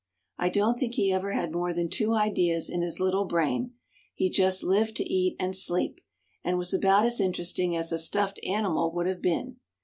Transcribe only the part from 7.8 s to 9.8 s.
a stuffed animal would have been.